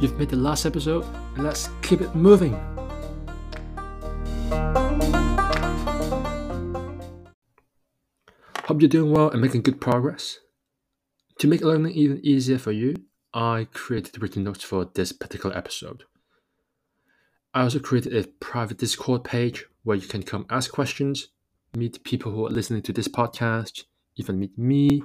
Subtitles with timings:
[0.00, 2.54] You've made the last episode, and let's keep it moving.
[8.64, 10.38] Hope you're doing well and making good progress.
[11.40, 12.94] To make learning even easier for you,
[13.34, 16.04] I created written notes for this particular episode.
[17.52, 21.28] I also created a private Discord page where you can come ask questions,
[21.76, 23.82] meet people who are listening to this podcast,
[24.14, 25.02] even meet me,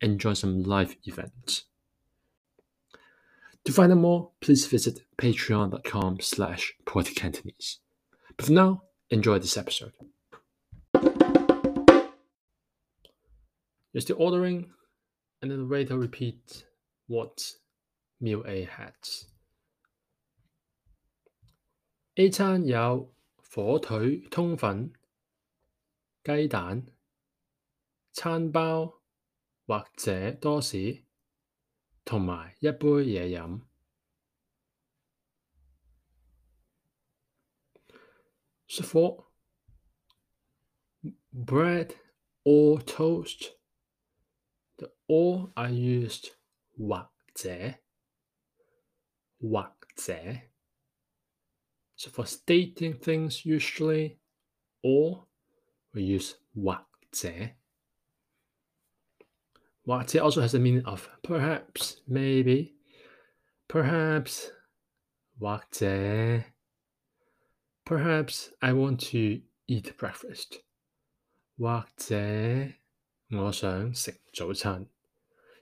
[0.00, 1.64] and join some live events.
[3.67, 7.77] To find out more, please visit patreon.com slash poeticcantonese.
[8.35, 9.93] But for now, enjoy this episode.
[13.93, 14.71] You're still ordering,
[15.41, 16.65] and then the waiter repeats
[17.07, 17.53] what
[18.19, 18.93] meal A had.
[22.17, 24.93] A 餐有火腿通粉、
[26.23, 26.85] 鸡蛋、
[28.11, 29.01] 餐包
[29.65, 31.03] 或者多士，
[32.07, 33.61] 同埋一杯嘢饮。
[38.67, 39.25] So for
[41.31, 41.95] bread
[42.43, 43.51] or toast,
[44.77, 46.31] the or I used
[46.77, 47.75] 或者
[49.39, 50.41] 或者。
[51.95, 54.17] So for stating things usually,
[54.81, 55.27] or
[55.93, 57.55] we use 或者。
[59.87, 62.73] 或者 also has the meaning of perhaps, maybe,
[63.67, 64.51] perhaps
[65.39, 66.43] 或者
[67.85, 70.61] perhaps I want to eat breakfast
[71.57, 72.15] 或者
[73.29, 74.87] 我想食早餐。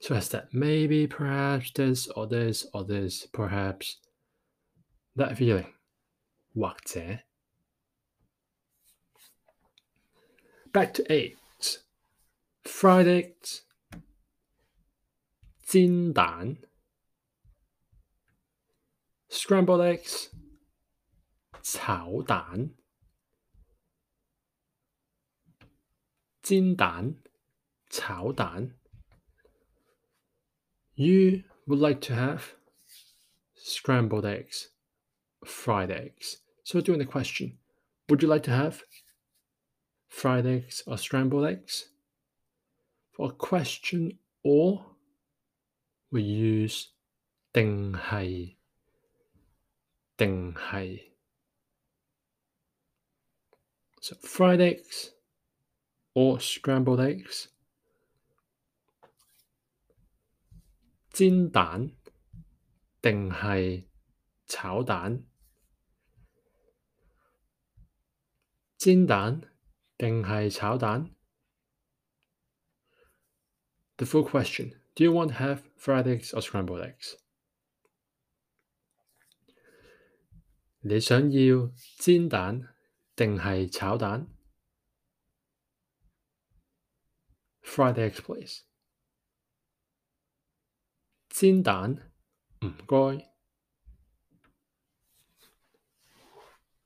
[0.00, 3.96] So has that maybe, perhaps this or this or this, perhaps
[5.16, 5.74] that feeling.
[6.54, 7.20] 或者
[10.72, 11.82] Back to eggs.
[12.64, 13.62] Fried eggs.
[15.64, 16.56] 煎蛋
[19.28, 20.30] Scrambled eggs.
[21.62, 22.74] 炒蛋
[26.42, 27.22] 煎蛋
[27.88, 28.74] 炒蛋
[30.94, 32.54] You would like to have
[33.54, 34.68] scrambled eggs,
[35.44, 36.42] fried eggs.
[36.64, 37.58] So doing the question,
[38.08, 38.82] would you like to have
[40.08, 41.88] fried eggs or scrambled eggs?
[43.12, 44.84] For a question or,
[46.14, 46.88] we use
[47.52, 48.56] 定系
[50.16, 51.10] 定系
[54.00, 55.10] So fried eggs
[56.14, 57.48] or scrambled eggs.
[61.10, 61.92] 煎蛋
[63.02, 63.84] 定系
[64.46, 65.26] 炒蛋？
[68.78, 69.42] 煎蛋
[69.98, 71.14] 定系炒蛋？
[73.98, 74.80] The full question.
[74.94, 77.16] Do you want to have fried eggs or scrambled eggs?
[80.82, 82.74] 你想要煎蛋
[83.14, 84.28] 定系炒蛋？
[87.62, 88.62] Fried eggs, please.
[91.28, 92.10] 煎蛋，
[92.60, 93.30] 唔该。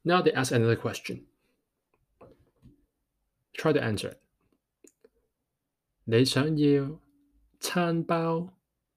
[0.02, 1.26] Now they ask another question.
[3.54, 4.18] Try to answer it.
[6.04, 7.00] 你想要
[7.60, 8.52] 餐包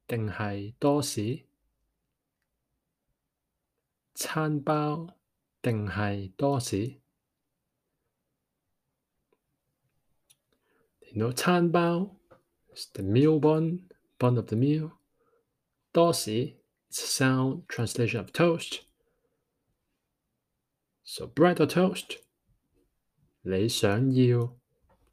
[0.07, 1.45] 定係多士？
[4.13, 5.17] 餐包
[5.61, 6.99] 定係多士？
[10.99, 12.17] 你 know 餐包
[12.75, 13.87] is the meal bun,
[14.19, 14.91] bun of the meal.
[15.91, 16.57] 多士
[16.89, 18.81] is a sound translation of toast.
[21.03, 22.19] So bread or toast?
[23.41, 24.57] 你想要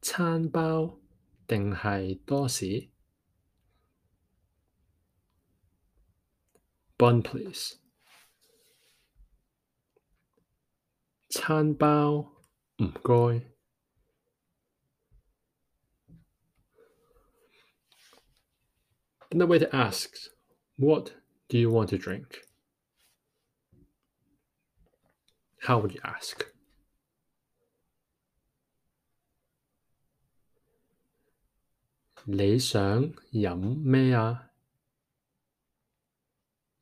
[0.03, 0.99] 餐包
[1.47, 2.91] 定係多士
[7.00, 7.78] bun, please.
[11.32, 12.28] Chan bao.
[12.80, 13.42] Mm.
[19.32, 20.30] Then the waiter asks,
[20.78, 21.14] What
[21.50, 22.42] do you want to drink?
[25.62, 26.46] How would you ask?
[32.28, 34.49] Lei Shang Yam Mea.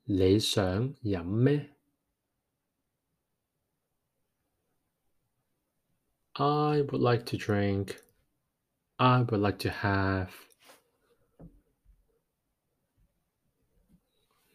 [0.07, 1.77] 你想饮咩？
[6.35, 8.03] I would like to drink.
[8.97, 10.31] I would like to have.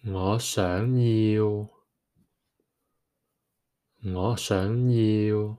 [0.04, 1.70] 我想要。
[4.04, 5.58] 我想要。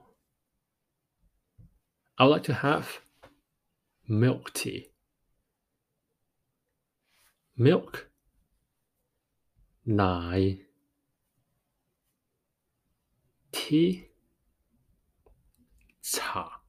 [2.15, 2.99] I would like to have
[4.07, 4.91] milk tea.
[7.55, 8.09] Milk
[9.83, 10.57] 奶
[13.51, 14.09] tea
[16.01, 16.63] 茶，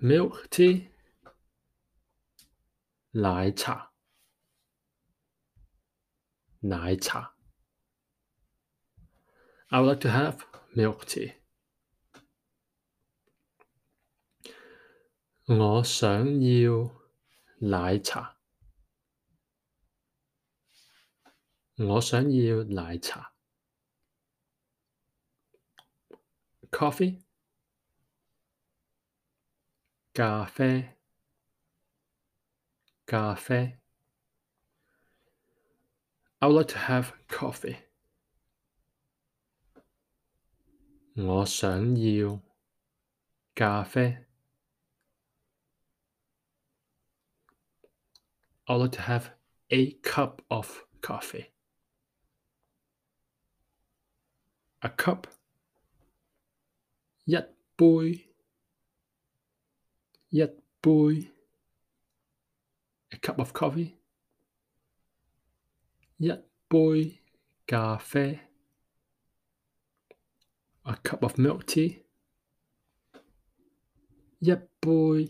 [0.00, 0.88] milk tea
[3.12, 3.92] 奶茶
[6.60, 7.34] 奶茶。
[9.68, 10.40] I would like to have
[10.74, 11.36] milk tea。
[15.46, 16.90] 我想要
[17.58, 18.35] 奶茶。
[21.76, 23.32] 我想要奶茶。
[26.70, 27.22] Coffee，
[30.12, 30.96] 咖啡，
[33.04, 33.78] 咖啡。
[36.38, 37.76] I would like to have coffee。
[41.14, 42.40] 我想要
[43.54, 44.26] 咖啡。
[48.64, 49.32] I would like to have
[49.68, 51.50] a cup of coffee.
[54.81, 55.27] a cup.
[57.25, 58.23] yet boy.
[60.29, 61.27] yet boy.
[63.11, 63.97] A cup of coffee.
[66.19, 67.19] yet boy.
[67.65, 68.39] Cafe.
[70.85, 72.03] A cup of milk tea.
[74.39, 75.29] yet boy.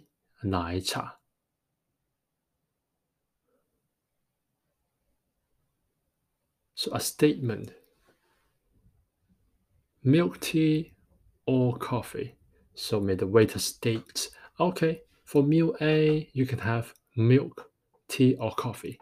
[6.76, 7.74] So a statement
[10.07, 10.93] milk tea
[11.47, 12.37] or coffee.
[12.75, 17.71] So may the waiter state, okay, for meal A, you can have milk,
[18.09, 18.99] tea, or coffee.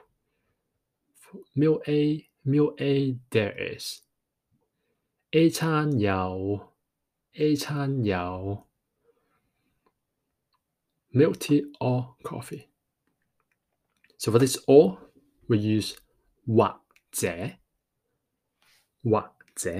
[1.15, 4.03] For meal A, meal A, there is
[5.33, 6.75] A 餐有
[7.35, 8.67] A 餐有
[11.12, 12.69] milk tea or coffee.
[14.19, 14.99] So for this or,
[15.49, 15.97] we use
[16.47, 16.81] 或
[17.12, 17.59] 者
[19.03, 19.71] 或者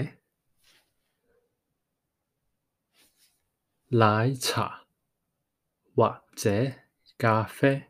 [3.89, 4.87] 奶茶
[5.95, 6.73] 或者
[7.19, 7.87] 咖啡。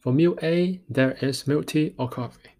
[0.00, 2.54] For meal A, there is milk tea or coffee.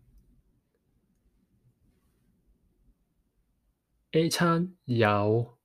[4.13, 5.59] A 餐有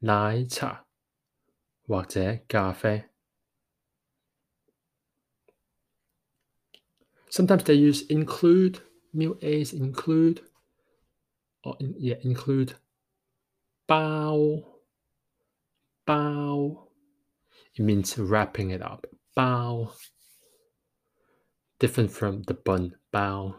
[0.00, 0.86] 奶茶
[1.86, 3.08] 或者咖啡。
[7.30, 8.80] Sometimes they use include,
[9.14, 10.42] meal A's include,
[11.62, 12.74] or in, yeah, include
[13.86, 14.36] 包
[16.04, 16.88] 包
[17.74, 19.92] it means wrapping it up 包
[21.78, 23.54] different from the bun 包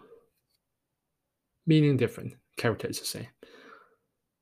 [1.66, 3.28] meaning different character is the same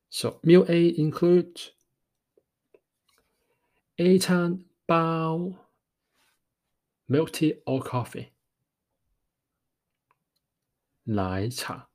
[0.10, 1.72] so meal A includes
[3.98, 5.54] A 餐包
[7.08, 8.32] milk tea or coffee
[11.04, 11.90] 奶茶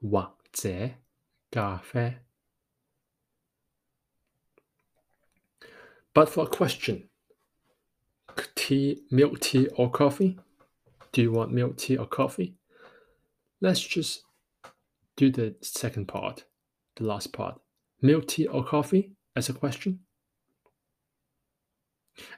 [0.00, 0.90] 或者
[1.50, 2.23] 咖啡
[6.14, 7.08] But for a question,
[8.54, 10.38] tea, milk tea or coffee?
[11.12, 12.54] Do you want milk tea or coffee?
[13.60, 14.24] Let's just
[15.16, 16.44] do the second part,
[16.96, 17.60] the last part.
[18.00, 20.00] Milk tea or coffee as a question?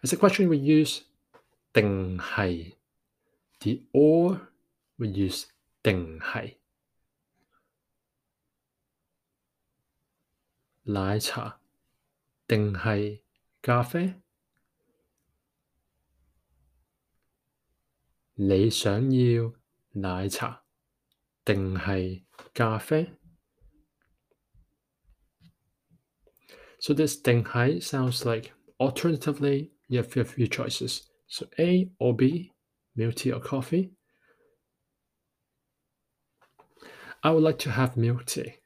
[0.02, 1.02] As a question, we use
[1.74, 2.74] 定系.
[3.60, 4.41] The or
[4.98, 5.46] we use
[5.82, 6.56] 定系.
[10.84, 11.60] 奶茶
[12.48, 13.20] 定系。
[13.67, 14.14] 奶茶定系咖啡？
[18.34, 19.52] 你想要
[19.93, 20.64] 奶茶
[21.44, 22.24] 定系
[22.55, 23.17] 咖啡？
[26.81, 31.02] So this 定系 sounds like alternatively you have a few choices.
[31.29, 32.52] So A or B,
[32.94, 33.94] milk tea or coffee.
[37.20, 38.58] I would like to have milk tea.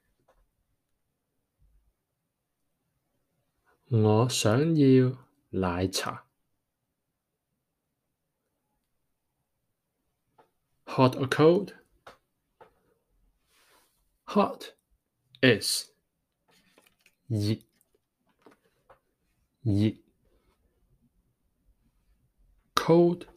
[3.91, 5.17] 我想要
[5.49, 6.25] 奶茶。
[10.85, 11.73] Hot or cold?
[14.25, 14.73] Hot
[15.41, 15.91] is
[17.27, 17.59] 熱
[19.63, 19.95] 熱
[22.73, 23.27] cold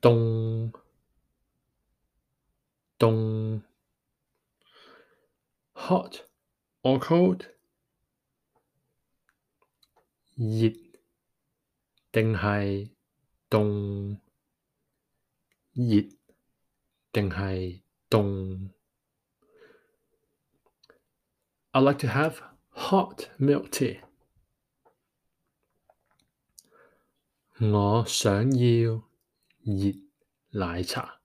[0.00, 0.72] 凍
[2.98, 3.62] 凍
[5.74, 6.24] hot
[6.82, 7.46] or cold
[10.38, 10.72] 熱
[12.12, 12.90] 定係
[13.50, 14.18] 凍？
[15.72, 16.08] 熱
[17.12, 18.70] 定係凍？
[21.72, 22.40] I like to have
[22.70, 24.00] hot milk tea。
[27.58, 29.08] 我想要
[29.62, 29.94] 熱
[30.50, 31.20] 奶茶。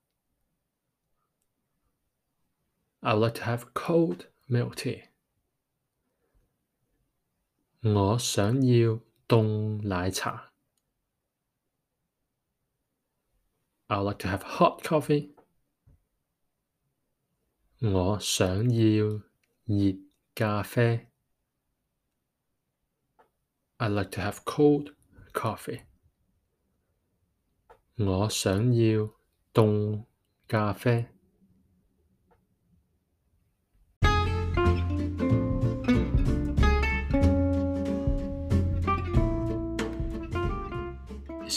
[3.00, 5.08] I would like to have cold milk tea.
[7.84, 10.52] 我想要凍奶茶。
[13.86, 15.34] I would like to have hot coffee.
[17.80, 19.22] 我想要
[19.64, 19.98] 熱
[20.34, 21.08] 咖啡。
[23.78, 24.94] I'd like to have cold
[25.32, 25.84] coffee.
[27.96, 29.14] 我想要
[29.54, 30.04] 凍
[30.46, 31.08] 咖啡。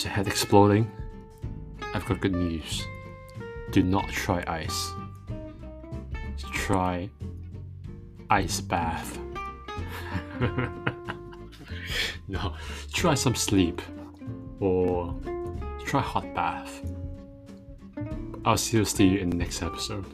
[0.04, 0.90] Your head exploding?
[1.94, 2.86] I've got good news.
[3.72, 4.92] Do not try ice.
[6.52, 7.10] Try
[8.30, 9.18] ice bath.
[12.28, 12.54] no,
[12.92, 13.82] try some sleep
[14.60, 15.18] or
[15.84, 16.80] try hot bath.
[18.44, 20.04] I'll see you in the next episode.